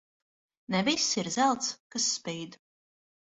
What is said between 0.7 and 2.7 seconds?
Ne viss ir zelts, kas spīd.